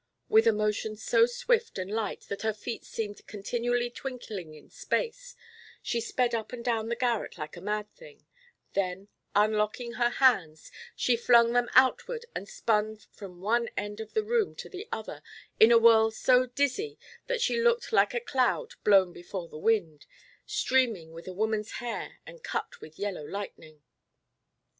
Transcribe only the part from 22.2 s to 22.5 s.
and